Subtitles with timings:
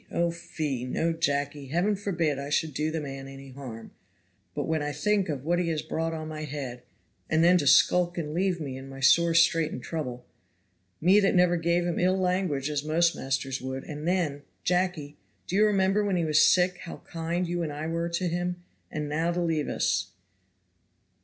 [0.11, 0.83] oh fie!
[0.83, 3.91] No, Jacky, Heaven forbid I should do the man any harm;
[4.55, 6.81] but when I think of what he has brought on my head,
[7.29, 10.25] and then to skulk and leave me in my sore strait and trouble,
[10.99, 15.55] me that never gave him ill language as most masters would; and then, Jacky, do
[15.55, 18.55] you remember when he was sick how kind you and I were to him
[18.89, 20.07] and now to leave us.